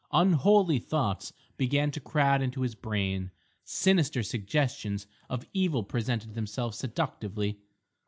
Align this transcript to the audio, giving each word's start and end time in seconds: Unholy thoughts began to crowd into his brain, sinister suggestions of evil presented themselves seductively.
Unholy 0.11 0.79
thoughts 0.79 1.31
began 1.57 1.91
to 1.91 1.99
crowd 1.99 2.41
into 2.41 2.61
his 2.61 2.73
brain, 2.73 3.29
sinister 3.63 4.23
suggestions 4.23 5.05
of 5.29 5.45
evil 5.53 5.83
presented 5.83 6.33
themselves 6.33 6.75
seductively. 6.79 7.59